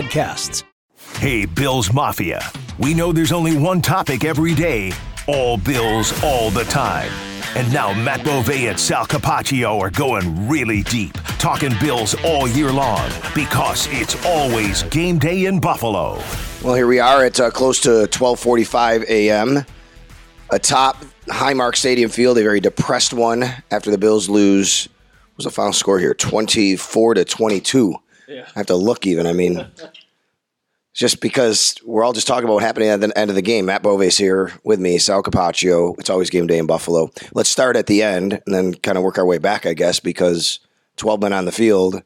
[0.00, 0.64] podcasts.
[1.18, 2.40] Hey, Bills Mafia.
[2.78, 4.92] We know there's only one topic every day
[5.26, 7.10] all Bills all the time.
[7.54, 12.72] And now Matt Bove and Sal Capaccio are going really deep, talking Bills all year
[12.72, 16.20] long because it's always game day in Buffalo.
[16.64, 19.64] Well, here we are at uh, close to 12:45 a.m.
[20.50, 24.88] atop Highmark Stadium field, a very depressed one after the Bills lose.
[25.34, 26.14] What was the final score here?
[26.14, 27.94] 24 to 22.
[28.30, 28.46] Yeah.
[28.54, 29.26] I have to look even.
[29.26, 29.66] I mean,
[30.94, 33.66] just because we're all just talking about what happening at the end of the game.
[33.66, 35.98] Matt Bove's here with me, Sal Capaccio.
[35.98, 37.10] It's always game day in Buffalo.
[37.34, 40.00] Let's start at the end and then kind of work our way back, I guess,
[40.00, 40.60] because
[40.96, 42.02] 12 men on the field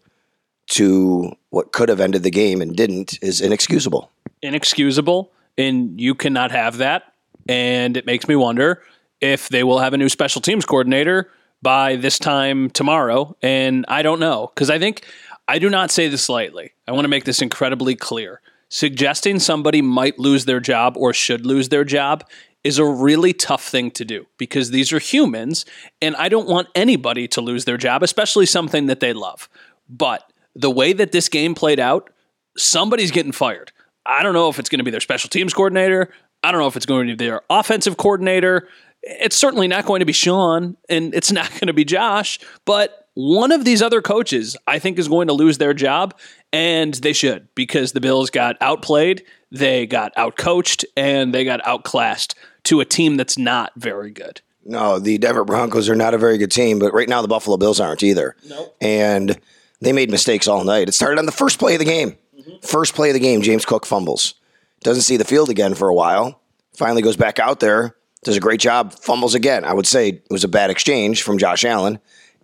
[0.67, 4.11] to what could have ended the game and didn't is inexcusable.
[4.43, 5.31] Inexcusable.
[5.59, 7.13] And you cannot have that.
[7.49, 8.83] And it makes me wonder
[9.21, 11.31] if they will have a new special teams coordinator
[11.65, 13.37] by this time tomorrow.
[13.43, 14.53] And I don't know.
[14.55, 15.05] Because I think
[15.49, 16.71] I do not say this lightly.
[16.87, 18.41] I want to make this incredibly clear.
[18.69, 22.25] Suggesting somebody might lose their job or should lose their job
[22.63, 25.65] is a really tough thing to do because these are humans
[26.01, 29.49] and I don't want anybody to lose their job, especially something that they love.
[29.89, 32.11] But the way that this game played out,
[32.57, 33.73] somebody's getting fired.
[34.07, 36.11] I don't know if it's going to be their special teams coordinator.
[36.43, 38.69] I don't know if it's going to be their offensive coordinator.
[39.07, 43.09] It's certainly not going to be Sean and it's not going to be Josh, but
[43.15, 46.19] one of these other coaches, I think, is going to lose their job,
[46.53, 52.35] and they should because the Bills got outplayed, they got outcoached, and they got outclassed
[52.65, 54.41] to a team that's not very good.
[54.65, 57.57] No, the Denver Broncos are not a very good team, but right now the Buffalo
[57.57, 58.35] Bills aren't either.
[58.49, 58.75] Nope.
[58.81, 59.39] And
[59.81, 60.89] they made mistakes all night.
[60.89, 62.17] It started on the first play of the game.
[62.37, 62.67] Mm-hmm.
[62.67, 64.35] First play of the game, James Cook fumbles.
[64.83, 66.41] Doesn't see the field again for a while.
[66.75, 69.65] Finally goes back out there, does a great job, fumbles again.
[69.65, 71.99] I would say it was a bad exchange from Josh Allen.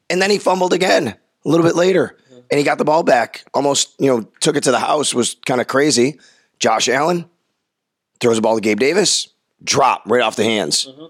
[0.08, 2.16] And then he fumbled again a little bit later.
[2.50, 5.36] And he got the ball back, almost, you know, took it to the house, was
[5.46, 6.19] kind of crazy.
[6.58, 7.30] Josh Allen
[8.20, 9.28] throws the ball to Gabe Davis,
[9.62, 10.86] drop right off the hands.
[10.86, 11.06] Mm-hmm.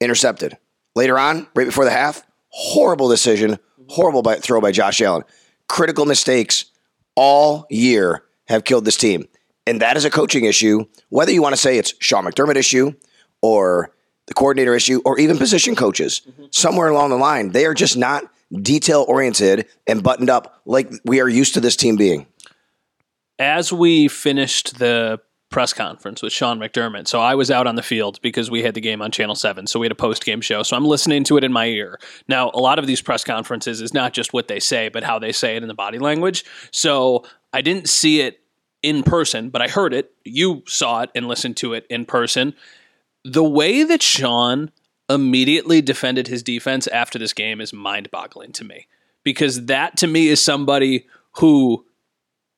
[0.00, 0.58] Intercepted.
[0.96, 3.58] Later on, right before the half, horrible decision,
[3.88, 5.22] horrible by, throw by Josh Allen.
[5.68, 6.66] Critical mistakes
[7.14, 9.28] all year have killed this team.
[9.66, 12.94] And that is a coaching issue, whether you want to say it's Sean McDermott issue
[13.42, 13.92] or
[14.26, 16.22] the coordinator issue, or even position coaches.
[16.28, 16.44] Mm-hmm.
[16.50, 18.24] Somewhere along the line, they are just not
[18.62, 22.26] detail oriented and buttoned up like we are used to this team being.
[23.38, 27.08] As we finished the press conference with Sean McDermott.
[27.08, 29.66] So I was out on the field because we had the game on Channel 7.
[29.66, 30.62] So we had a post game show.
[30.62, 31.98] So I'm listening to it in my ear.
[32.28, 35.18] Now, a lot of these press conferences is not just what they say, but how
[35.18, 36.44] they say it in the body language.
[36.70, 38.40] So I didn't see it
[38.82, 40.12] in person, but I heard it.
[40.24, 42.54] You saw it and listened to it in person
[43.24, 44.70] the way that Sean
[45.08, 48.86] immediately defended his defense after this game is mind boggling to me
[49.24, 51.06] because that to me is somebody
[51.36, 51.84] who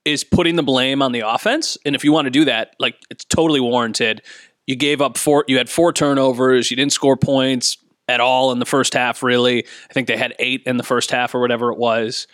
[0.04, 1.76] is putting the blame on the offense.
[1.84, 4.22] And if you want to do that, like it's totally warranted.
[4.66, 7.76] You gave up four, you had four turnovers, you didn't score points
[8.08, 9.64] at all in the first half, really.
[9.88, 12.26] I think they had eight in the first half or whatever it was.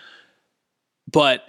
[1.10, 1.42] But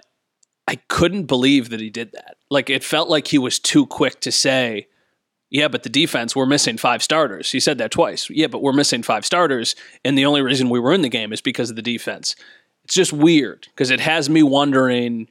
[0.66, 2.36] I couldn't believe that he did that.
[2.50, 4.88] Like it felt like he was too quick to say,
[5.50, 7.50] yeah, but the defense, we're missing five starters.
[7.50, 8.28] He said that twice.
[8.28, 9.74] Yeah, but we're missing five starters.
[10.04, 12.36] And the only reason we were in the game is because of the defense.
[12.84, 15.28] It's just weird because it has me wondering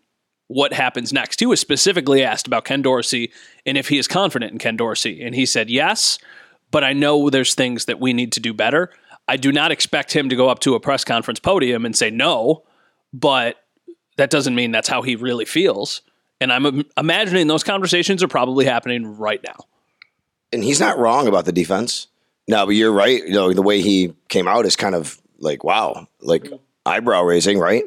[0.48, 1.40] what happens next.
[1.40, 3.32] He was specifically asked about Ken Dorsey
[3.66, 5.24] and if he is confident in Ken Dorsey.
[5.24, 6.18] And he said, yes,
[6.72, 8.90] but I know there's things that we need to do better.
[9.28, 12.10] I do not expect him to go up to a press conference podium and say
[12.10, 12.64] no,
[13.14, 13.58] but
[14.18, 16.02] that doesn't mean that's how he really feels.
[16.40, 19.58] And I'm imagining those conversations are probably happening right now
[20.52, 22.08] and he's not wrong about the defense.
[22.48, 23.24] No, but you're right.
[23.26, 26.50] You know, the way he came out is kind of like, wow, like
[26.86, 27.84] eyebrow raising, right?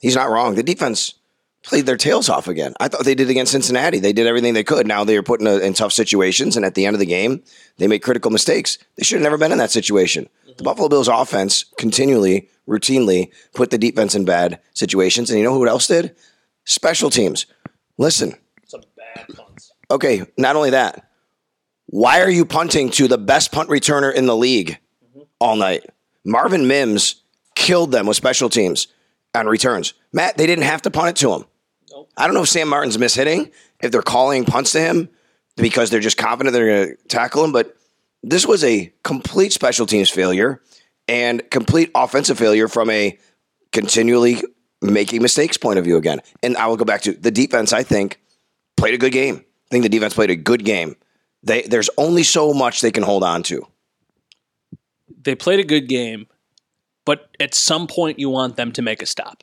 [0.00, 0.54] He's not wrong.
[0.54, 1.14] The defense
[1.62, 2.74] played their tails off again.
[2.80, 4.00] I thought they did against Cincinnati.
[4.00, 4.86] They did everything they could.
[4.86, 7.06] Now they are put in, a, in tough situations, and at the end of the
[7.06, 7.42] game,
[7.76, 8.78] they make critical mistakes.
[8.96, 10.24] They should have never been in that situation.
[10.24, 10.52] Mm-hmm.
[10.56, 15.30] The Buffalo Bills offense continually, routinely put the defense in bad situations.
[15.30, 16.16] And you know who else did?
[16.64, 17.46] Special teams.
[17.98, 18.34] Listen.
[18.66, 19.72] Some bad punts.
[19.90, 21.11] Okay, not only that,
[21.92, 25.24] why are you punting to the best punt returner in the league mm-hmm.
[25.38, 25.84] all night?
[26.24, 27.16] Marvin Mims
[27.54, 28.88] killed them with special teams
[29.34, 29.92] on returns.
[30.10, 31.44] Matt, they didn't have to punt it to him.
[32.16, 33.52] I don't know if Sam Martin's mishitting,
[33.82, 35.10] if they're calling punts to him
[35.56, 37.76] because they're just confident they're going to tackle him, but
[38.22, 40.62] this was a complete special teams failure
[41.08, 43.18] and complete offensive failure from a
[43.70, 44.42] continually
[44.80, 46.20] making mistakes point of view again.
[46.42, 48.18] And I will go back to the defense, I think,
[48.78, 49.44] played a good game.
[49.44, 50.96] I think the defense played a good game.
[51.42, 53.66] They, there's only so much they can hold on to.
[55.24, 56.26] They played a good game,
[57.04, 59.42] but at some point you want them to make a stop.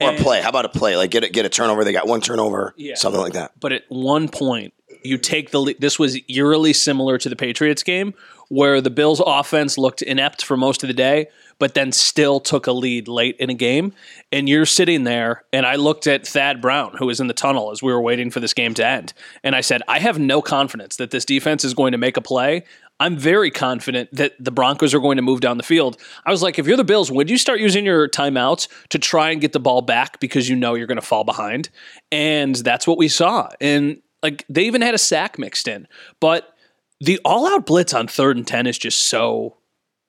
[0.00, 0.42] Or a play.
[0.42, 0.96] How about a play?
[0.96, 1.84] Like get a, get a turnover.
[1.84, 2.94] They got one turnover, Yeah.
[2.96, 3.52] something like that.
[3.58, 5.76] But at one point, you take the lead.
[5.80, 8.12] This was eerily similar to the Patriots game,
[8.48, 11.28] where the Bills' offense looked inept for most of the day,
[11.58, 13.92] but then still took a lead late in a game.
[14.30, 17.70] And you're sitting there, and I looked at Thad Brown, who was in the tunnel
[17.70, 19.12] as we were waiting for this game to end.
[19.42, 22.22] And I said, I have no confidence that this defense is going to make a
[22.22, 22.64] play.
[22.98, 25.98] I'm very confident that the Broncos are going to move down the field.
[26.24, 29.30] I was like, if you're the Bills, would you start using your timeouts to try
[29.30, 31.68] and get the ball back because you know you're going to fall behind?
[32.10, 33.50] And that's what we saw.
[33.60, 35.86] And like they even had a sack mixed in.
[36.20, 36.55] But
[37.00, 39.56] the all out blitz on third and 10 is just so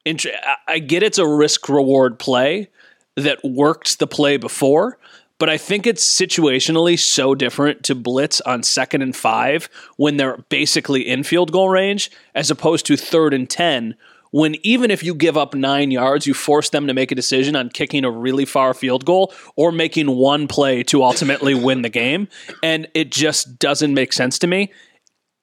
[0.06, 0.40] interesting.
[0.68, 2.70] I- get it's a risk reward play
[3.16, 4.98] that worked the play before,
[5.40, 10.38] but I think it's situationally so different to blitz on second and five when they're
[10.50, 13.96] basically in field goal range as opposed to third and 10
[14.32, 17.56] when even if you give up nine yards, you force them to make a decision
[17.56, 21.90] on kicking a really far field goal or making one play to ultimately win the
[21.90, 22.28] game.
[22.62, 24.72] And it just doesn't make sense to me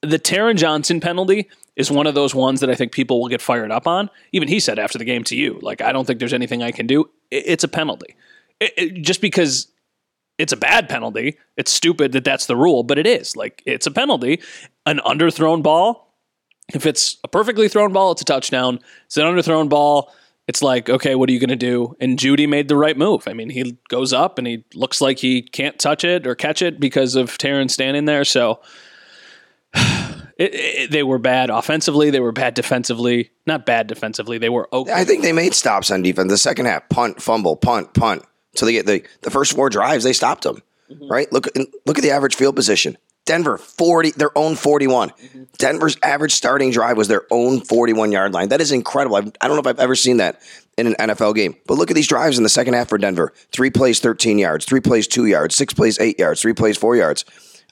[0.05, 3.43] the Taron Johnson penalty is one of those ones that I think people will get
[3.43, 4.09] fired up on.
[4.33, 6.71] Even he said after the game to you, like, I don't think there's anything I
[6.71, 7.11] can do.
[7.31, 8.15] It's a penalty.
[8.61, 9.69] It- it- just because
[10.39, 13.37] it's a bad penalty, it's stupid that that's the rule, but it is.
[13.37, 14.41] Like, it's a penalty.
[14.87, 16.15] An underthrown ball,
[16.73, 18.79] if it's a perfectly thrown ball, it's a touchdown.
[19.06, 20.12] It's an underthrown ball.
[20.47, 21.97] It's like, okay, what are you going to do?
[22.01, 23.27] And Jeudy made the right move.
[23.27, 26.61] I mean, he goes up and he looks like he can't touch it or catch
[26.62, 28.25] it because of Taron standing there.
[28.25, 28.61] So,
[30.37, 32.11] it, it, they were bad offensively.
[32.11, 33.31] They were bad defensively.
[33.47, 34.39] Not bad defensively.
[34.39, 34.93] They were okay.
[34.93, 36.31] I think they made stops on defense.
[36.31, 38.25] The second half, punt, fumble, punt, punt.
[38.55, 40.63] So they get the the first four drives, they stopped them.
[40.91, 41.09] Mm-hmm.
[41.09, 41.33] Right?
[41.33, 41.49] Look
[41.87, 42.99] look at the average field position.
[43.27, 45.11] Denver 40 their own 41.
[45.11, 45.43] Mm-hmm.
[45.59, 48.49] Denver's average starting drive was their own 41 yard line.
[48.49, 49.17] That is incredible.
[49.17, 50.41] I've, I don't know if I've ever seen that
[50.77, 51.57] in an NFL game.
[51.67, 53.33] But look at these drives in the second half for Denver.
[53.53, 56.97] 3 plays 13 yards, 3 plays 2 yards, 6 plays 8 yards, 3 plays 4
[56.97, 57.25] yards.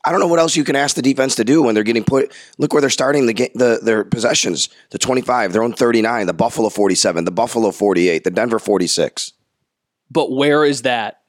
[0.04, 2.04] I don't know what else you can ask the defense to do when they're getting
[2.04, 2.32] put.
[2.58, 6.68] Look where they're starting the, the their possessions: the twenty-five, their own thirty-nine, the Buffalo
[6.68, 9.32] forty-seven, the Buffalo forty-eight, the Denver forty-six.
[10.10, 11.22] but where is that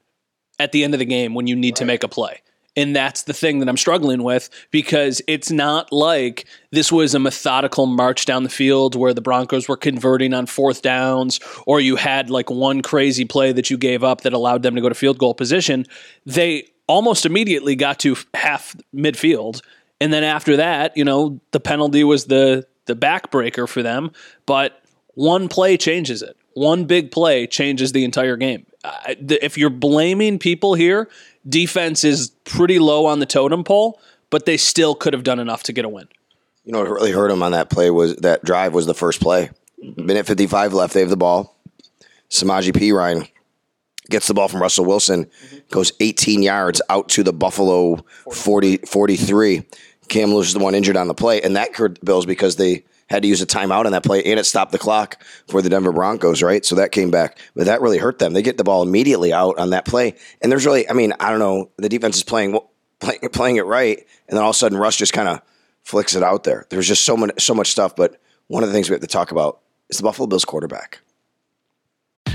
[0.58, 2.40] at the end of the game when you need to make a play?
[2.76, 7.20] And that's the thing that I'm struggling with because it's not like this was a
[7.20, 11.94] methodical march down the field where the Broncos were converting on fourth downs or you
[11.94, 14.94] had like one crazy play that you gave up that allowed them to go to
[14.96, 15.86] field goal position.
[16.26, 19.62] They almost immediately got to half midfield.
[20.00, 24.10] And then after that, you know, the penalty was the the backbreaker for them,
[24.44, 24.82] but
[25.14, 26.36] one play changes it.
[26.52, 28.66] One big play changes the entire game.
[29.06, 31.08] Th- If you're blaming people here,
[31.48, 35.62] defense is pretty low on the totem pole, but they still could have done enough
[35.64, 36.08] to get a win.
[36.64, 39.20] You know what really hurt them on that play was that drive was the first
[39.20, 39.50] play.
[39.82, 40.06] Mm-hmm.
[40.06, 40.92] Minute fifty-five left.
[40.94, 41.56] They have the ball.
[42.30, 43.28] Samaje Perine
[44.10, 45.58] gets the ball from Russell Wilson, mm-hmm.
[45.70, 49.62] goes 18 yards out to the Buffalo 40, 43.
[50.08, 52.56] Cam Lewis is the one injured on the play, and that hurt the Bills because
[52.56, 55.62] they had to use a timeout on that play, and it stopped the clock for
[55.62, 56.64] the Denver Broncos, right?
[56.64, 58.32] So that came back, but that really hurt them.
[58.32, 61.30] They get the ball immediately out on that play, and there's really, I mean, I
[61.30, 62.58] don't know, the defense is playing
[63.00, 65.40] playing, playing it right, and then all of a sudden Russ just kind of
[65.82, 66.66] flicks it out there.
[66.70, 69.06] There's just so much so much stuff, but one of the things we have to
[69.06, 71.00] talk about is the Buffalo Bills quarterback.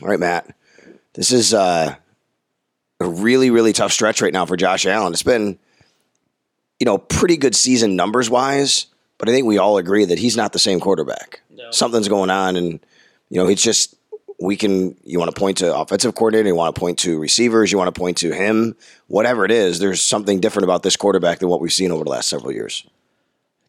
[0.00, 0.54] All right, Matt.
[1.14, 1.96] This is uh,
[3.00, 5.12] a really, really tough stretch right now for Josh Allen.
[5.12, 5.58] It's been,
[6.78, 8.86] you know, pretty good season numbers wise,
[9.18, 11.40] but I think we all agree that he's not the same quarterback.
[11.50, 11.70] No.
[11.72, 12.78] Something's going on, and
[13.30, 13.96] you know, it's just
[14.40, 14.96] we can.
[15.02, 17.92] You want to point to offensive coordinator, you want to point to receivers, you want
[17.92, 18.76] to point to him,
[19.08, 19.80] whatever it is.
[19.80, 22.86] There's something different about this quarterback than what we've seen over the last several years.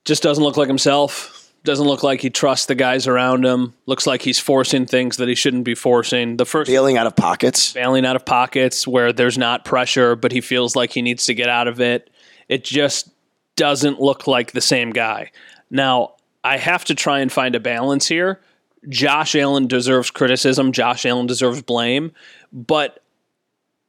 [0.05, 3.73] Just doesn't look like himself doesn't look like he trusts the guys around him.
[3.85, 6.37] Looks like he's forcing things that he shouldn't be forcing.
[6.37, 10.31] The first bailing out of pockets, bailing out of pockets where there's not pressure, but
[10.31, 12.09] he feels like he needs to get out of it.
[12.47, 13.09] It just
[13.55, 15.31] doesn't look like the same guy.
[15.69, 18.39] Now, I have to try and find a balance here.
[18.87, 20.71] Josh Allen deserves criticism.
[20.71, 22.11] Josh Allen deserves blame,
[22.53, 23.03] but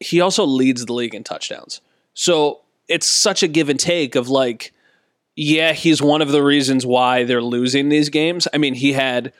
[0.00, 1.81] he also leads the league in touchdowns.
[2.15, 4.73] So it's such a give and take of like
[5.37, 8.47] yeah, he's one of the reasons why they're losing these games.
[8.53, 9.33] I mean, he had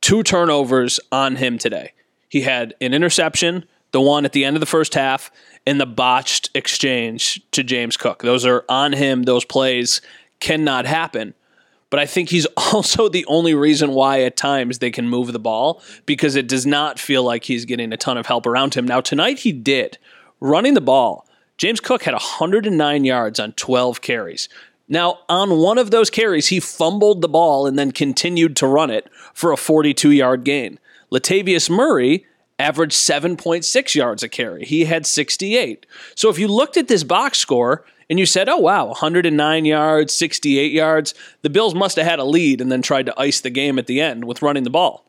[0.00, 1.92] two turnovers on him today.
[2.28, 5.30] He had an interception, the one at the end of the first half,
[5.66, 8.22] and the botched exchange to James Cook.
[8.22, 9.22] Those are on him.
[9.22, 10.00] Those plays
[10.40, 11.34] cannot happen.
[11.90, 15.38] But I think he's also the only reason why at times they can move the
[15.38, 18.84] ball because it does not feel like he's getting a ton of help around him.
[18.84, 19.98] Now, tonight he did.
[20.40, 24.48] Running the ball, James Cook had 109 yards on 12 carries.
[24.88, 28.90] Now, on one of those carries, he fumbled the ball and then continued to run
[28.90, 30.78] it for a 42 yard gain.
[31.10, 32.26] Latavius Murray
[32.58, 34.64] averaged 7.6 yards a carry.
[34.64, 35.86] He had 68.
[36.14, 40.14] So if you looked at this box score and you said, oh, wow, 109 yards,
[40.14, 43.50] 68 yards, the Bills must have had a lead and then tried to ice the
[43.50, 45.04] game at the end with running the ball.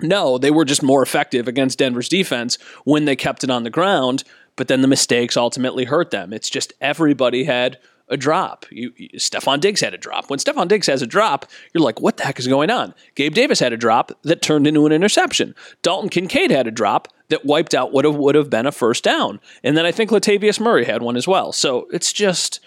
[0.00, 3.70] No, they were just more effective against Denver's defense when they kept it on the
[3.70, 6.32] ground, but then the mistakes ultimately hurt them.
[6.32, 8.66] It's just everybody had a drop.
[8.70, 10.30] You, you, Stefon Diggs had a drop.
[10.30, 12.94] When Stefon Diggs has a drop, you're like, what the heck is going on?
[13.14, 15.54] Gabe Davis had a drop that turned into an interception.
[15.82, 19.40] Dalton Kincaid had a drop that wiped out what would have been a first down.
[19.64, 21.52] And then I think Latavius Murray had one as well.
[21.52, 22.60] So it's just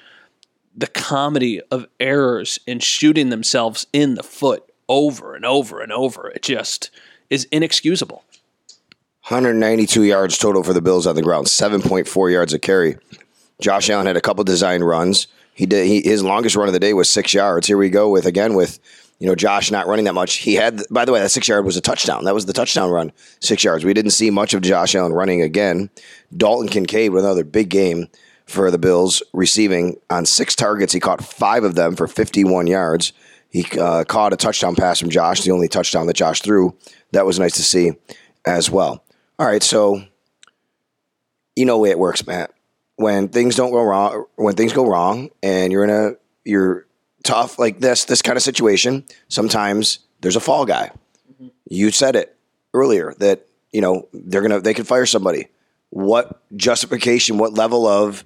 [0.75, 6.29] the comedy of errors and shooting themselves in the foot over and over and over.
[6.29, 6.91] It just
[7.29, 8.23] is inexcusable.
[9.27, 12.97] 192 yards total for the Bills on the ground, 7.4 yards a carry.
[13.59, 15.27] Josh Allen had a couple design runs.
[15.53, 17.67] He did he, his longest run of the day was six yards.
[17.67, 18.79] Here we go with again with
[19.19, 20.35] you know Josh not running that much.
[20.35, 22.23] He had by the way that six yard was a touchdown.
[22.23, 23.11] That was the touchdown run,
[23.41, 23.83] six yards.
[23.83, 25.89] We didn't see much of Josh Allen running again.
[26.35, 28.07] Dalton Kincaid with another big game
[28.45, 30.93] for the Bills, receiving on six targets.
[30.93, 33.13] He caught five of them for 51 yards.
[33.49, 36.75] He uh, caught a touchdown pass from Josh, the only touchdown that Josh threw.
[37.11, 37.91] That was nice to see
[38.45, 39.03] as well.
[39.37, 40.03] All right, so
[41.55, 42.51] you know the way it works, Matt
[42.99, 46.11] when things don't go wrong, when things go wrong, and you're in a
[46.43, 46.85] you're
[47.23, 50.91] tough like this this kind of situation, sometimes there's a fall guy.
[51.31, 51.47] Mm-hmm.
[51.69, 52.35] You said it
[52.73, 55.47] earlier that you know they're gonna they can fire somebody.
[55.91, 57.37] What justification?
[57.37, 58.25] What level of?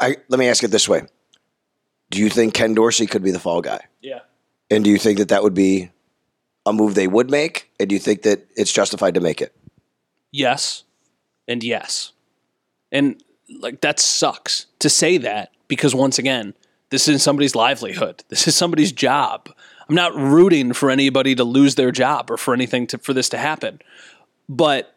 [0.00, 1.02] I let me ask it this way:
[2.10, 3.80] Do you think Ken Dorsey could be the fall guy?
[4.00, 4.20] Yeah.
[4.70, 5.90] And do you think that that would be
[6.64, 7.70] a move they would make?
[7.80, 9.52] And do you think that it's justified to make it?
[10.30, 10.84] Yes,
[11.48, 12.12] and yes,
[12.92, 13.20] and
[13.60, 16.54] like that sucks to say that because once again,
[16.90, 18.22] this is somebody's livelihood.
[18.28, 19.48] This is somebody's job.
[19.88, 23.28] I'm not rooting for anybody to lose their job or for anything to, for this
[23.30, 23.80] to happen.
[24.48, 24.96] But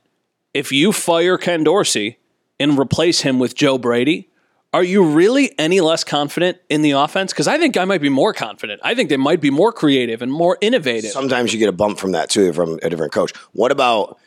[0.53, 2.17] if you fire Ken Dorsey
[2.59, 4.29] and replace him with Joe Brady,
[4.74, 7.31] are you really any less confident in the offense?
[7.31, 8.81] Because I think I might be more confident.
[8.83, 11.12] I think they might be more creative and more innovative.
[11.12, 13.31] Sometimes you get a bump from that too, from a different coach.
[13.53, 14.19] What about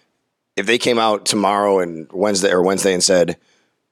[0.57, 3.37] if they came out tomorrow and Wednesday or Wednesday and said,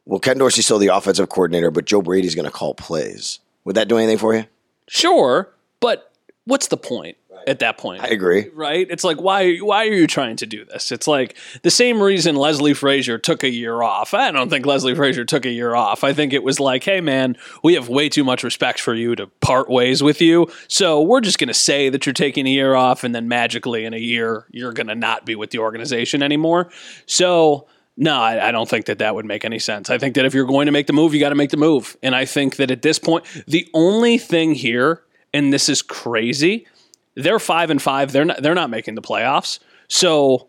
[0.07, 3.41] well, Ken Dorsey's still the offensive coordinator, but Joe Brady's going to call plays.
[3.65, 4.45] Would that do anything for you?
[4.89, 6.13] Sure, but
[6.45, 7.17] what's the point
[7.49, 8.05] at that point?
[8.05, 8.49] I agree.
[8.55, 8.87] Right?
[8.89, 10.93] It's like why why are you trying to do this?
[10.93, 14.15] It's like the same reason Leslie Frazier took a year off.
[14.15, 16.05] I don't think Leslie Frazier took a year off.
[16.05, 19.17] I think it was like, "Hey man, we have way too much respect for you
[19.17, 20.47] to part ways with you.
[20.69, 23.85] So, we're just going to say that you're taking a year off and then magically
[23.85, 26.71] in a year you're going to not be with the organization anymore."
[27.07, 29.89] So, no, I, I, don't think that that would make any sense.
[29.89, 31.57] I think that if you're going to make the move, you got to make the
[31.57, 31.97] move.
[32.03, 36.67] And I think that at this point, the only thing here, and this is crazy,
[37.15, 38.13] they're five and five.
[38.13, 38.43] They're not.
[38.43, 39.59] They're not making the playoffs.
[39.89, 40.49] So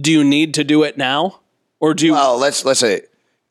[0.00, 1.40] do you need to do it now,
[1.80, 2.12] or do you?
[2.12, 3.02] Well, let's let's say.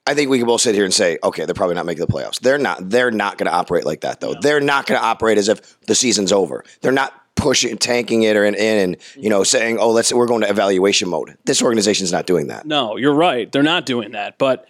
[0.08, 2.12] I think we can both sit here and say, okay, they're probably not making the
[2.12, 2.40] playoffs.
[2.40, 2.90] They're not.
[2.90, 4.36] They're not going to operate like that, though.
[4.40, 6.64] They're not going to operate as if the season's over.
[6.82, 9.46] They're not pushing, tanking it, or in, in and you know mm-hmm.
[9.46, 11.38] saying, oh, let's we're going to evaluation mode.
[11.46, 12.66] This organization's not doing that.
[12.66, 13.50] No, you're right.
[13.50, 14.38] They're not doing that.
[14.38, 14.68] But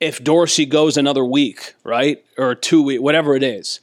[0.00, 3.80] if Dorsey goes another week, right, or two week, whatever it is,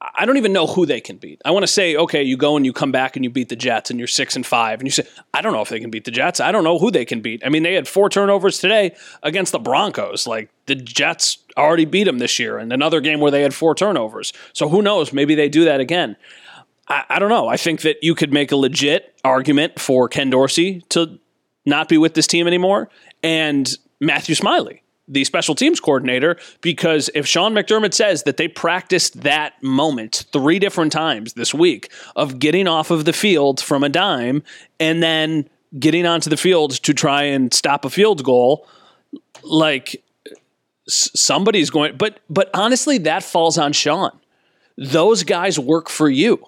[0.00, 1.40] I don't even know who they can beat.
[1.44, 3.56] I want to say, okay, you go and you come back and you beat the
[3.56, 5.90] Jets and you're six and five, and you say, I don't know if they can
[5.90, 6.38] beat the Jets.
[6.38, 7.42] I don't know who they can beat.
[7.44, 10.26] I mean, they had four turnovers today against the Broncos.
[10.26, 13.74] Like the Jets already beat them this year, and another game where they had four
[13.74, 14.32] turnovers.
[14.52, 15.12] So who knows?
[15.12, 16.16] Maybe they do that again.
[16.88, 17.48] I, I don't know.
[17.48, 21.18] I think that you could make a legit argument for Ken Dorsey to
[21.64, 22.88] not be with this team anymore,
[23.22, 29.22] and Matthew Smiley the special teams coordinator because if Sean McDermott says that they practiced
[29.22, 33.88] that moment three different times this week of getting off of the field from a
[33.88, 34.42] dime
[34.80, 38.66] and then getting onto the field to try and stop a field goal,
[39.42, 40.02] like
[40.88, 44.10] somebody's going but but honestly that falls on Sean.
[44.76, 46.44] Those guys work for you.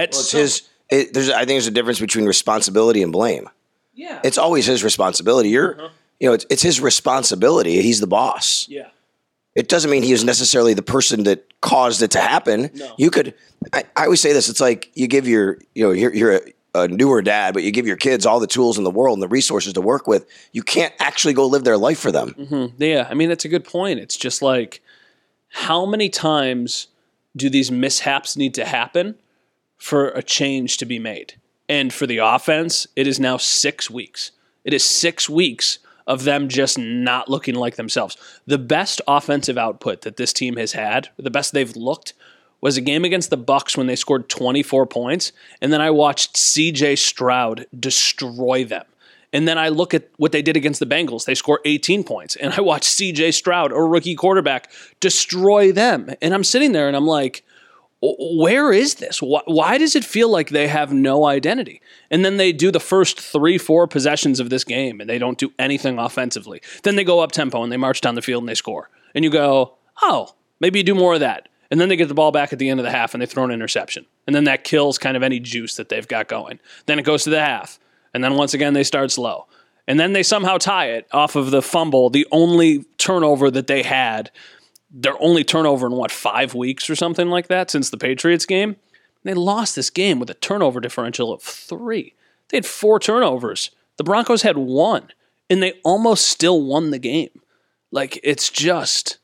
[0.00, 3.12] At well, it's some, his it, there's I think there's a difference between responsibility and
[3.12, 3.48] blame.
[3.94, 4.20] Yeah.
[4.24, 5.50] It's always his responsibility.
[5.50, 5.88] You're uh-huh
[6.20, 7.80] you know, it's, it's his responsibility.
[7.82, 8.68] He's the boss.
[8.68, 8.88] Yeah.
[9.56, 12.70] It doesn't mean he was necessarily the person that caused it to happen.
[12.74, 12.94] No.
[12.98, 13.34] You could,
[13.72, 14.48] I, I, always say this.
[14.48, 16.40] It's like you give your, you know, you're, you're a,
[16.74, 19.22] a, newer dad, but you give your kids all the tools in the world and
[19.22, 20.26] the resources to work with.
[20.52, 22.34] You can't actually go live their life for them.
[22.38, 22.82] Mm-hmm.
[22.82, 23.08] Yeah.
[23.10, 23.98] I mean, that's a good point.
[23.98, 24.82] It's just like,
[25.48, 26.86] how many times
[27.34, 29.16] do these mishaps need to happen
[29.80, 31.34] for a change to be made?
[31.68, 34.30] And for the offense, it is now six weeks.
[34.64, 38.16] It is six weeks of them just not looking like themselves.
[38.46, 42.14] The best offensive output that this team has had, the best they've looked,
[42.60, 45.32] was a game against the Bucs when they scored 24 points,
[45.62, 48.84] and then I watched CJ Stroud destroy them.
[49.32, 51.24] And then I look at what they did against the Bengals.
[51.24, 52.34] They score 18 points.
[52.34, 56.12] And I watch CJ Stroud, a rookie quarterback, destroy them.
[56.20, 57.44] And I'm sitting there and I'm like,
[58.02, 59.20] where is this?
[59.20, 61.82] Why, does it feel like they have no identity?
[62.10, 65.38] And then they do the first three, four possessions of this game and they don't
[65.38, 66.62] do anything offensively.
[66.82, 68.88] Then they go up tempo and they march down the field and they score.
[69.14, 71.48] And you go, oh, maybe you do more of that.
[71.70, 73.26] And then they get the ball back at the end of the half and they
[73.26, 74.06] throw an interception.
[74.26, 76.58] And then that kills kind of any juice that they've got going.
[76.86, 77.78] Then it goes to the half.
[78.14, 79.46] And then once again, they start slow.
[79.86, 83.82] And then they somehow tie it off of the fumble, the only turnover that they
[83.82, 84.30] had
[84.90, 88.76] their only turnover in what five weeks or something like that since the Patriots game.
[89.22, 92.14] They lost this game with a turnover differential of three.
[92.48, 93.70] They had four turnovers.
[93.98, 95.08] The Broncos had one,
[95.48, 97.42] and they almost still won the game.
[97.90, 99.18] Like it's just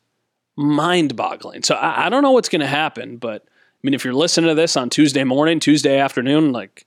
[0.57, 1.63] mind-boggling.
[1.63, 4.49] So I, I don't know what's going to happen, but I mean, if you're listening
[4.49, 6.87] to this on Tuesday morning, Tuesday afternoon, like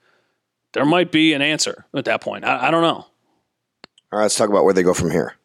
[0.74, 2.46] there might be an answer at that point.
[2.46, 3.06] I, I don't know.
[4.12, 5.36] All right, let's talk about where they go from here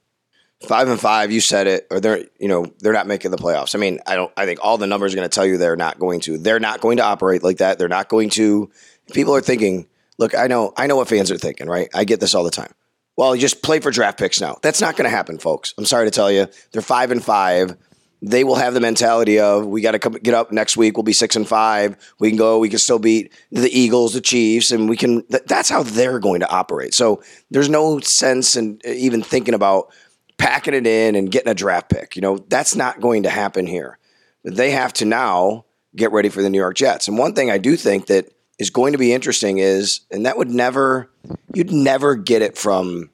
[0.65, 1.33] five and five.
[1.33, 3.75] You said it, or they're you know they're not making the playoffs.
[3.75, 4.33] I mean, I don't.
[4.37, 6.39] I think all the numbers are going to tell you they're not going to.
[6.39, 7.79] They're not going to operate like that.
[7.79, 8.71] They're not going to.
[9.13, 9.87] People are thinking.
[10.17, 10.73] Look, I know.
[10.77, 11.69] I know what fans are thinking.
[11.69, 11.89] Right?
[11.95, 12.73] I get this all the time.
[13.17, 14.59] Well, you just play for draft picks now.
[14.63, 15.73] That's not going to happen, folks.
[15.79, 16.49] I'm sorry to tell you.
[16.73, 17.77] They're five and five.
[18.23, 20.97] They will have the mentality of we got to get up next week.
[20.97, 21.97] We'll be six and five.
[22.19, 22.59] We can go.
[22.59, 25.25] We can still beat the Eagles, the Chiefs, and we can.
[25.29, 26.95] That's how they're going to operate.
[26.95, 29.93] So there's no sense in even thinking about
[30.39, 32.17] packing it in and getting a draft pick.
[32.17, 33.99] You know, that's not going to happen here.
[34.45, 35.65] They have to now
[35.97, 37.09] get ready for the New York Jets.
[37.09, 40.37] And one thing I do think that is going to be interesting is, and that
[40.37, 41.11] would never,
[41.55, 43.11] you'd never get it from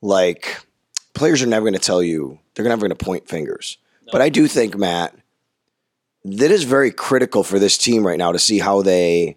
[0.00, 0.58] like
[1.14, 3.78] players are never going to tell you, they're never going to point fingers.
[4.06, 4.12] No.
[4.12, 5.16] But I do think, Matt,
[6.24, 9.36] that is very critical for this team right now to see how they,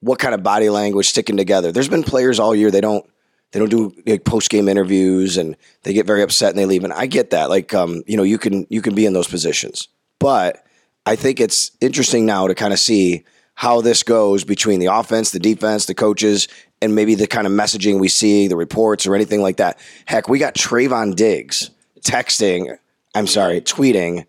[0.00, 1.72] what kind of body language sticking together.
[1.72, 3.08] There's been players all year, they don't,
[3.52, 6.84] they don't do like, post game interviews and they get very upset and they leave.
[6.84, 7.48] And I get that.
[7.48, 10.64] Like, um, you know, you can you can be in those positions, but
[11.06, 15.30] I think it's interesting now to kind of see how this goes between the offense,
[15.30, 16.48] the defense, the coaches,
[16.82, 19.78] and maybe the kind of messaging we see, the reports, or anything like that.
[20.04, 21.70] Heck, we got Trevon Diggs
[22.02, 22.78] texting.
[23.14, 24.26] I'm sorry, tweeting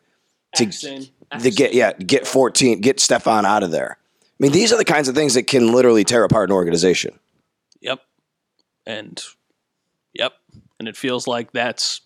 [0.56, 0.66] to,
[1.40, 3.98] to get yeah get 14, get Stefon out of there.
[4.00, 7.18] I mean, these are the kinds of things that can literally tear apart an organization.
[8.88, 9.22] And
[10.14, 10.34] yep.
[10.80, 12.02] And it feels like that's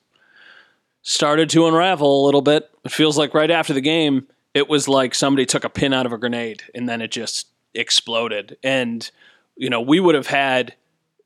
[1.04, 2.70] started to unravel a little bit.
[2.84, 6.06] It feels like right after the game, it was like somebody took a pin out
[6.06, 8.58] of a grenade and then it just exploded.
[8.64, 9.10] And,
[9.56, 10.76] you know, we would have had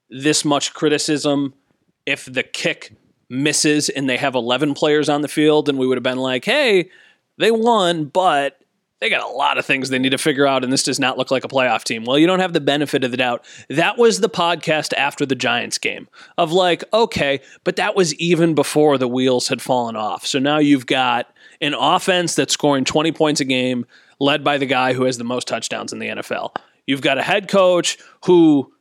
[0.09, 1.53] this much criticism
[2.05, 2.93] if the kick
[3.29, 6.45] misses and they have 11 players on the field and we would have been like,
[6.45, 6.89] hey,
[7.37, 8.61] they won, but
[9.05, 11.15] they got a lot of things they need to figure out, and this does not
[11.15, 12.05] look like a playoff team.
[12.05, 13.45] Well, you don't have the benefit of the doubt.
[13.69, 16.07] That was the podcast after the Giants game
[16.39, 20.25] of like, okay, but that was even before the wheels had fallen off.
[20.25, 23.85] So now you've got an offense that's scoring 20 points a game,
[24.19, 26.55] led by the guy who has the most touchdowns in the NFL.
[26.87, 28.73] You've got a head coach who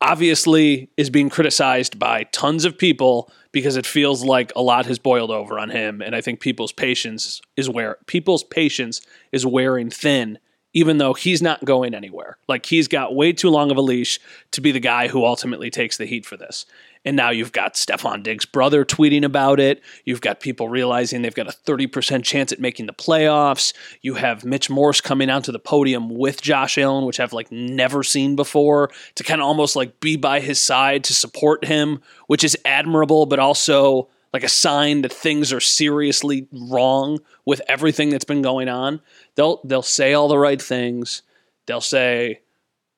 [0.00, 4.98] obviously is being criticized by tons of people because it feels like a lot has
[4.98, 6.00] boiled over on him.
[6.00, 9.00] And I think people's patience is where people's patience
[9.32, 10.38] is wearing thin
[10.78, 12.38] even though he's not going anywhere.
[12.46, 14.20] Like he's got way too long of a leash
[14.52, 16.66] to be the guy who ultimately takes the heat for this.
[17.04, 19.82] And now you've got Stefon Diggs' brother tweeting about it.
[20.04, 23.72] You've got people realizing they've got a 30% chance at making the playoffs.
[24.02, 28.04] You have Mitch Morse coming onto the podium with Josh Allen, which I've like never
[28.04, 32.44] seen before, to kind of almost like be by his side to support him, which
[32.44, 38.24] is admirable, but also like a sign that things are seriously wrong with everything that's
[38.24, 39.00] been going on.
[39.34, 41.22] They'll they'll say all the right things.
[41.66, 42.40] They'll say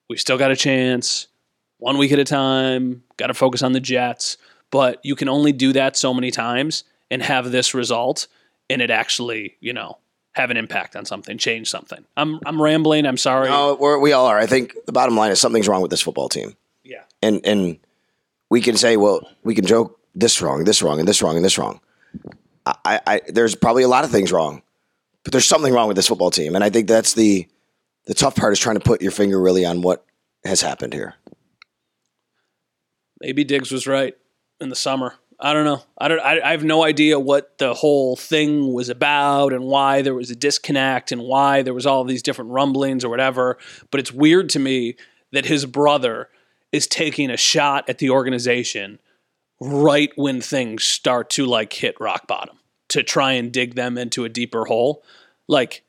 [0.09, 1.29] we still got a chance
[1.79, 4.37] one week at a time, got to focus on the Jets.
[4.71, 8.29] But you can only do that so many times and have this result
[8.69, 9.99] and it actually, you know,
[10.33, 12.05] have an impact on something, change something.
[12.17, 13.05] I'm I'm rambling.
[13.05, 13.49] I'm sorry.
[13.49, 14.39] No, we're, we all are.
[14.39, 16.57] I think the bottom line is something's wrong with this football team.
[16.85, 17.03] Yeah.
[17.21, 17.79] And and
[18.49, 21.45] we can say, well, we can joke this wrong, this wrong, and this wrong, and
[21.45, 21.81] this wrong.
[22.67, 24.63] I, I there's probably a lot of things wrong,
[25.25, 27.47] but there's something wrong with this football team, and I think that's the
[28.07, 30.05] the tough part is trying to put your finger really on what
[30.45, 31.15] has happened here.
[33.21, 34.17] Maybe Diggs was right
[34.61, 35.15] in the summer.
[35.39, 35.83] I don't know.
[35.97, 36.21] I don't.
[36.21, 40.31] I, I have no idea what the whole thing was about and why there was
[40.31, 43.57] a disconnect and why there was all these different rumblings or whatever.
[43.91, 44.97] But it's weird to me
[45.33, 46.29] that his brother
[46.73, 48.99] is taking a shot at the organization
[49.61, 52.57] right when things start to like hit rock bottom
[52.89, 55.03] to try and dig them into a deeper hole.
[55.47, 55.85] Like,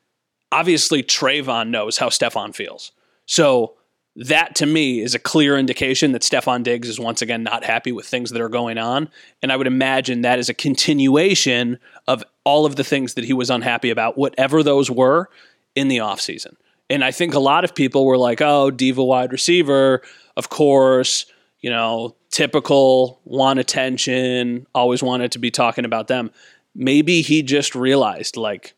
[0.52, 2.92] obviously, Trevon knows how Stefon feels.
[3.26, 3.76] So
[4.16, 7.92] that to me is a clear indication that Stefon Diggs is once again not happy
[7.92, 9.10] with things that are going on.
[9.42, 13.34] And I would imagine that is a continuation of all of the things that he
[13.34, 15.30] was unhappy about, whatever those were
[15.76, 16.56] in the offseason.
[16.90, 20.02] And I think a lot of people were like, oh, diva wide receiver,
[20.36, 21.26] of course,
[21.62, 26.32] you know, typical, want attention, always wanted to be talking about them.
[26.74, 28.74] Maybe he just realized, like,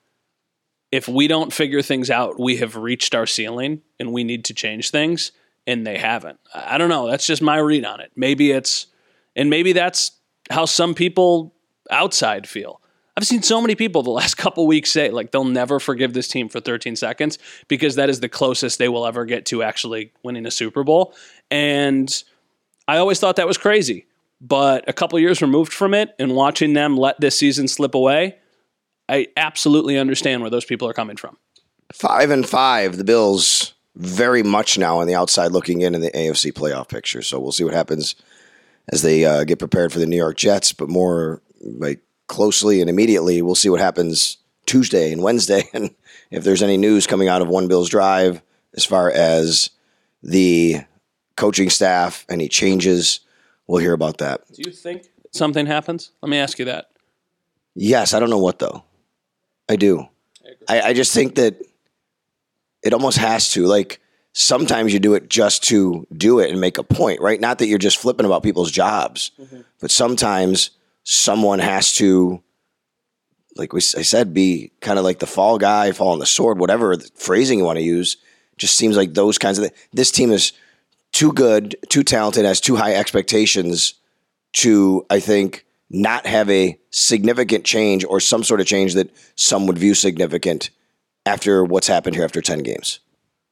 [0.91, 4.54] if we don't figure things out, we have reached our ceiling and we need to
[4.54, 5.32] change things,
[5.65, 6.39] and they haven't.
[6.54, 7.10] I don't know.
[7.10, 8.12] That's just my read on it.
[8.15, 8.88] Maybe it's,
[9.36, 10.12] and maybe that's
[10.50, 11.56] how some people
[11.89, 12.82] outside feel.
[13.15, 16.28] I've seen so many people the last couple weeks say like they'll never forgive this
[16.28, 20.12] team for 13 seconds because that is the closest they will ever get to actually
[20.24, 21.13] winning a Super Bowl.
[21.50, 22.24] And
[22.88, 24.08] I always thought that was crazy.
[24.41, 28.38] But a couple years removed from it and watching them let this season slip away,
[29.08, 31.38] I absolutely understand where those people are coming from.
[31.93, 36.12] Five and five, the Bills very much now on the outside looking in in the
[36.12, 37.22] AFC playoff picture.
[37.22, 38.15] So we'll see what happens
[38.89, 42.89] as they uh, get prepared for the New York Jets, but more like closely and
[42.89, 45.93] immediately, we'll see what happens Tuesday and Wednesday, and
[46.32, 48.41] if there's any news coming out of One Bills Drive
[48.76, 49.69] as far as
[50.22, 50.82] the
[51.36, 53.22] coaching staff, any changes,
[53.67, 54.41] we'll hear about that.
[54.54, 56.12] Do you think something happens?
[56.22, 56.89] Let me ask you that.
[57.76, 58.84] Yes, I don't know what though.
[59.69, 60.08] I do.
[60.67, 61.62] I, I just think that
[62.84, 63.65] it almost has to.
[63.65, 64.00] Like
[64.34, 67.39] sometimes you do it just to do it and make a point, right?
[67.39, 69.62] Not that you're just flipping about people's jobs, mm-hmm.
[69.80, 70.72] but sometimes
[71.04, 72.41] someone has to,
[73.56, 76.60] like we, I said, be kind of like the fall guy, fall on the sword,
[76.60, 78.17] whatever phrasing you want to use.
[78.58, 79.72] Just seems like those kinds of.
[79.93, 80.54] This team is
[81.13, 83.93] too good, too talented, has too high expectations
[84.54, 89.67] to, I think, not have a significant change or some sort of change that some
[89.67, 90.71] would view significant
[91.26, 92.99] after what's happened here after 10 games.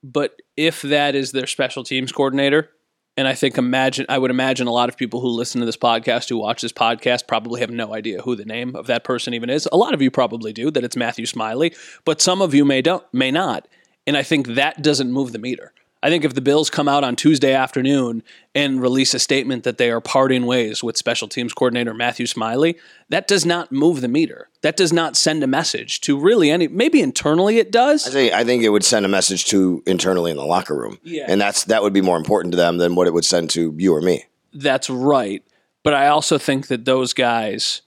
[0.03, 2.69] But if that is their special teams coordinator,
[3.15, 5.77] and I think imagine I would imagine a lot of people who listen to this
[5.77, 9.33] podcast who watch this podcast probably have no idea who the name of that person
[9.33, 9.67] even is.
[9.71, 12.81] A lot of you probably do that it's Matthew Smiley, but some of you may
[12.81, 13.67] don't may not.
[14.07, 15.73] And I think that doesn't move the meter.
[16.03, 18.23] I think if the Bills come out on Tuesday afternoon
[18.55, 22.77] and release a statement that they are parting ways with special teams coordinator Matthew Smiley,
[23.09, 24.49] that does not move the meter.
[24.61, 26.67] That does not send a message to really any.
[26.67, 28.07] Maybe internally it does.
[28.07, 30.97] I think I think it would send a message to internally in the locker room,
[31.03, 31.25] Yeah.
[31.27, 33.75] and that's that would be more important to them than what it would send to
[33.77, 34.25] you or me.
[34.53, 35.43] That's right.
[35.83, 37.81] But I also think that those guys,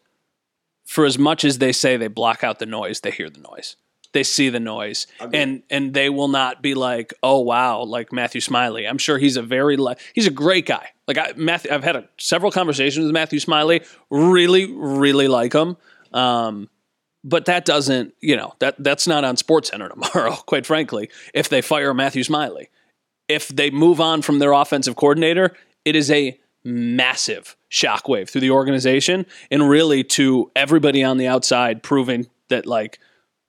[0.84, 3.76] for as much as they say they block out the noise, they hear the noise.
[4.14, 8.40] They see the noise, and and they will not be like, oh wow, like Matthew
[8.40, 8.86] Smiley.
[8.88, 10.88] I'm sure he's a very li- he's a great guy.
[11.06, 13.82] Like I, Matthew, I've had a, several conversations with Matthew Smiley.
[14.08, 15.76] Really, really like him.
[16.14, 16.70] Um,
[17.24, 21.48] But that doesn't, you know, that that's not on Sports Center tomorrow, quite frankly, if
[21.48, 22.68] they fire Matthew Smiley.
[23.28, 28.50] If they move on from their offensive coordinator, it is a massive shockwave through the
[28.50, 32.98] organization and really to everybody on the outside proving that like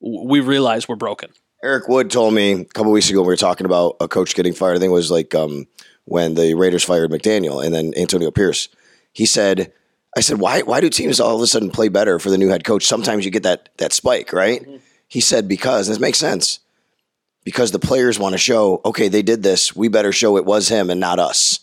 [0.06, 1.32] we realize we're broken.
[1.64, 4.36] Eric Wood told me a couple weeks ago when we were talking about a coach
[4.36, 4.76] getting fired.
[4.76, 5.66] I think it was like um,
[6.06, 8.70] when the Raiders fired McDaniel and then Antonio Pierce.
[9.14, 9.74] He said,
[10.16, 12.50] "I said why why do teams all of a sudden play better for the new
[12.50, 12.86] head coach?
[12.86, 14.66] Sometimes you get that that spike, right?"
[15.08, 16.60] He said because and this makes sense
[17.44, 19.76] because the players want to show okay they did this.
[19.76, 21.62] We better show it was him and not us,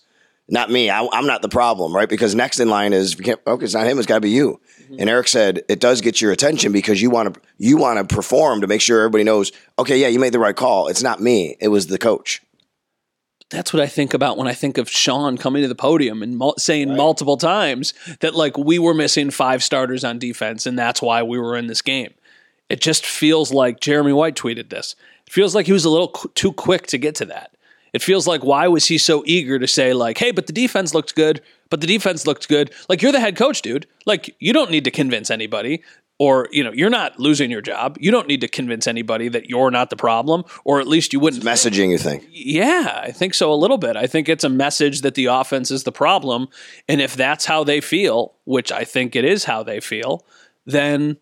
[0.48, 0.90] not me.
[0.90, 2.08] I, I'm not the problem, right?
[2.08, 3.40] Because next in line is we can't.
[3.46, 3.98] Okay, it's not him.
[3.98, 4.60] It's got to be you.
[4.92, 5.00] Mm-hmm.
[5.00, 8.14] And Eric said it does get your attention because you want to you want to
[8.14, 9.50] perform to make sure everybody knows.
[9.78, 10.88] Okay, yeah, you made the right call.
[10.88, 11.56] It's not me.
[11.60, 12.42] It was the coach.
[13.48, 16.36] That's what I think about when I think of Sean coming to the podium and
[16.36, 21.00] mul- saying multiple times that like we were missing five starters on defense and that's
[21.00, 22.12] why we were in this game.
[22.68, 24.94] It just feels like Jeremy White tweeted this.
[25.26, 27.54] It feels like he was a little qu- too quick to get to that.
[27.92, 30.94] It feels like why was he so eager to say like, "Hey, but the defense
[30.94, 33.88] looked good, but the defense looked good." Like you're the head coach, dude.
[34.06, 35.82] Like you don't need to convince anybody
[36.18, 37.96] or, you know, you're not losing your job.
[37.98, 41.18] You don't need to convince anybody that you're not the problem or at least you
[41.18, 42.24] wouldn't Messaging, you think?
[42.30, 43.96] yeah, I think so a little bit.
[43.96, 46.46] I think it's a message that the offense is the problem.
[46.88, 50.24] And if that's how they feel, which I think it is how they feel,
[50.64, 51.16] then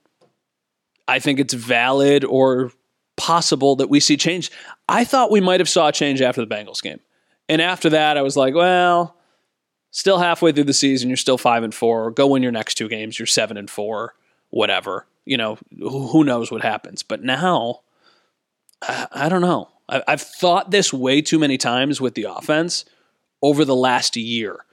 [1.09, 2.73] I think it's valid or
[3.17, 4.51] possible that we see change.
[4.87, 7.01] I thought we might have saw a change after the Bengals game.
[7.49, 9.17] And after that, I was like, well,
[9.91, 12.11] still halfway through the season, you're still five and four.
[12.11, 14.15] Go win your next two games, you're seven and four,
[14.51, 15.07] whatever.
[15.25, 17.03] You know, who knows what happens.
[17.03, 17.81] But now,
[18.83, 19.69] I, I don't know.
[19.89, 22.85] I, I've thought this way too many times with the offense
[23.43, 24.65] over the last year.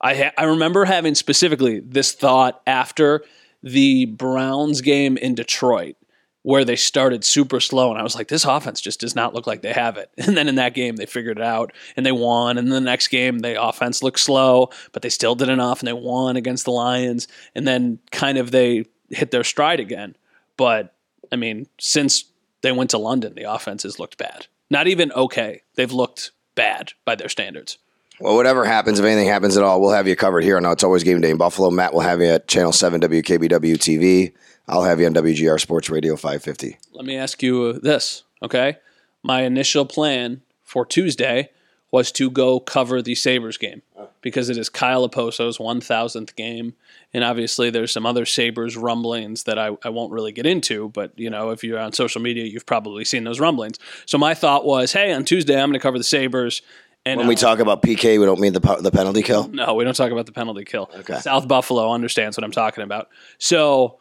[0.00, 3.22] I ha- I remember having specifically this thought after
[3.62, 5.96] the Browns game in Detroit,
[6.42, 9.46] where they started super slow, and I was like, this offense just does not look
[9.46, 10.10] like they have it.
[10.32, 12.56] And then in that game, they figured it out and they won.
[12.56, 15.88] And then the next game, the offense looked slow, but they still did enough and
[15.88, 17.28] they won against the Lions.
[17.54, 20.16] And then kind of they hit their stride again.
[20.56, 20.94] But
[21.30, 22.24] I mean, since
[22.62, 24.46] they went to London, the offense has looked bad.
[24.70, 25.62] Not even okay.
[25.74, 27.78] They've looked bad by their standards.
[28.20, 30.84] Well, whatever happens, if anything happens at all, we'll have you covered here on It's
[30.84, 31.70] Always Game Day in Buffalo.
[31.70, 34.32] Matt will have you at Channel 7 WKBW TV.
[34.68, 36.78] I'll have you on WGR Sports Radio 550.
[36.92, 38.76] Let me ask you this, okay?
[39.22, 41.50] My initial plan for Tuesday
[41.90, 43.82] was to go cover the Sabres game
[44.22, 46.72] because it is Kyle Okposo's 1000th game.
[47.12, 51.12] And obviously, there's some other Sabres rumblings that I, I won't really get into, but
[51.18, 53.78] you know, if you're on social media, you've probably seen those rumblings.
[54.06, 56.62] So my thought was, hey, on Tuesday, I'm going to cover the Sabres.
[57.04, 59.48] And When we uh, talk about PK, we don't mean the, the penalty kill.
[59.48, 60.88] no, we don't talk about the penalty kill.
[61.00, 61.18] Okay.
[61.18, 63.08] South Buffalo understands what I'm talking about.
[63.38, 63.98] So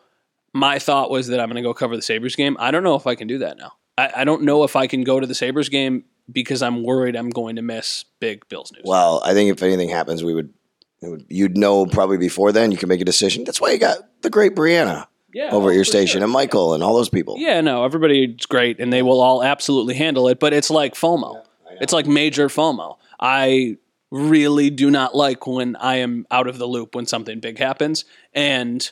[0.53, 2.57] my thought was that I'm going to go cover the Sabres game.
[2.59, 3.73] I don't know if I can do that now.
[3.97, 7.15] I, I don't know if I can go to the Sabres game because I'm worried
[7.15, 8.83] I'm going to miss big Bills news.
[8.85, 10.53] Well, I think if anything happens, we would,
[11.01, 12.71] it would you'd know probably before then.
[12.71, 13.43] You can make a decision.
[13.43, 16.23] That's why you got the great Brianna yeah, over at your station sure.
[16.23, 17.35] and Michael and all those people.
[17.37, 21.43] Yeah, no, everybody's great and they will all absolutely handle it, but it's like FOMO.
[21.79, 22.97] it's like major FOMO.
[23.19, 23.77] I
[24.11, 28.05] really do not like when I am out of the loop when something big happens.
[28.33, 28.89] And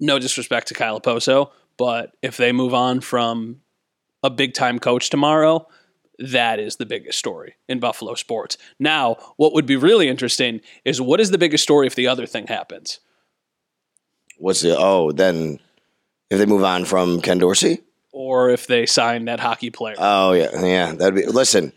[0.00, 3.60] no disrespect to Kyle Okposo, but if they move on from
[4.22, 5.66] a big time coach tomorrow,
[6.18, 8.56] that is the biggest story in Buffalo sports.
[8.78, 12.26] Now, what would be really interesting is what is the biggest story if the other
[12.26, 13.00] thing happens?
[14.38, 15.60] What's the oh then
[16.30, 17.80] if they move on from Ken Dorsey?
[18.12, 19.96] Or if they sign that hockey player?
[19.98, 20.92] Oh yeah, yeah.
[20.92, 21.72] That'd be listen.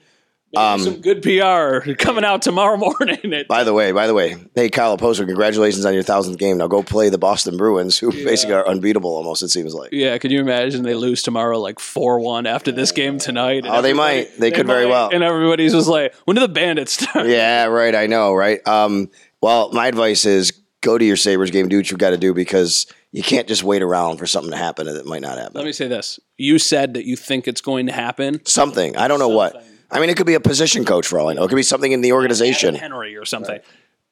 [0.53, 3.43] Maybe some good PR coming out tomorrow morning.
[3.49, 6.57] By the way, by the way, hey Kyle Okposo, congratulations on your thousandth game.
[6.57, 9.43] Now go play the Boston Bruins, who basically are unbeatable almost.
[9.43, 9.89] It seems like.
[9.91, 13.65] yeah, could you imagine they lose tomorrow like 4 1 after this game tonight?
[13.67, 14.29] Oh, they might.
[14.39, 15.09] They could very well.
[15.11, 17.27] And everybody's just like, when do the bandits start?
[17.27, 17.93] Yeah, right.
[17.93, 18.65] I know, right?
[18.67, 19.09] Um,
[19.41, 22.33] well, my advice is go to your Sabres game, do what you've got to do
[22.33, 25.53] because you can't just wait around for something to happen that might not happen.
[25.55, 26.19] Let me say this.
[26.37, 28.45] You said that you think it's going to happen.
[28.45, 28.95] something.
[28.95, 29.61] I don't know what.
[29.89, 31.43] I mean, it could be a position coach for all I know.
[31.43, 32.75] It could be something in the organization.
[32.75, 33.59] Henry or something.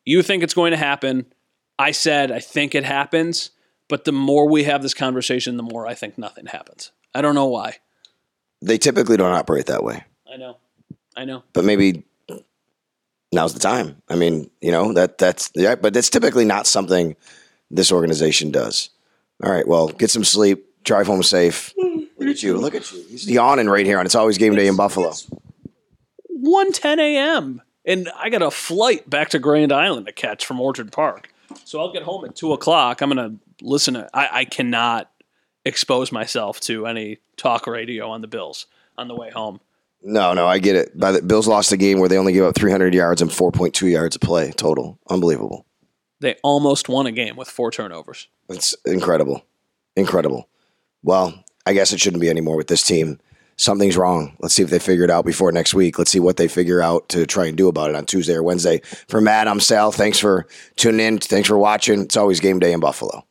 [0.05, 1.25] You think it's going to happen.
[1.77, 3.51] I said I think it happens,
[3.89, 6.91] but the more we have this conversation, the more I think nothing happens.
[7.13, 7.77] I don't know why.
[8.61, 10.57] They typically don't operate that way, I know.
[11.17, 11.43] I know.
[11.53, 12.03] but maybe
[13.31, 14.01] now's the time.
[14.09, 17.15] I mean, you know that that's yeah, but that's typically not something
[17.69, 18.89] this organization does.
[19.43, 21.73] All right, well, get some sleep, drive home safe.
[21.77, 23.03] Look at you, look at you.
[23.09, 25.11] He's yawning right here on It's Always Game Day in Buffalo.
[26.45, 27.61] 1:10 a.m.
[27.85, 31.29] and I got a flight back to Grand Island to catch from Orchard Park.
[31.63, 33.01] So I'll get home at two o'clock.
[33.01, 34.09] I'm gonna listen to.
[34.13, 35.11] I, I cannot
[35.65, 39.59] expose myself to any talk radio on the Bills on the way home.
[40.03, 40.97] No, no, I get it.
[40.97, 43.91] By the Bills lost a game where they only gave up 300 yards and 4.2
[43.91, 44.99] yards of play total.
[45.09, 45.65] Unbelievable.
[46.19, 48.27] They almost won a game with four turnovers.
[48.47, 49.43] It's incredible.
[49.95, 50.47] Incredible.
[51.01, 53.19] Well, I guess it shouldn't be anymore with this team.
[53.57, 54.35] Something's wrong.
[54.39, 55.97] Let's see if they figure it out before next week.
[55.97, 58.43] Let's see what they figure out to try and do about it on Tuesday or
[58.43, 58.81] Wednesday.
[59.07, 59.91] For Matt, I'm Sal.
[59.91, 61.17] Thanks for tuning in.
[61.19, 62.01] Thanks for watching.
[62.01, 63.25] It's always game day in Buffalo.